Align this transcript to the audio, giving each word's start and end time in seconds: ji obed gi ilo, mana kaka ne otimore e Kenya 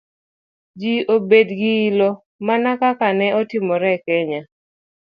ji 0.79 0.93
obed 1.15 1.47
gi 1.59 1.73
ilo, 1.87 2.09
mana 2.47 2.71
kaka 2.81 3.07
ne 3.19 3.27
otimore 3.39 3.89
e 3.97 3.97
Kenya 4.05 4.41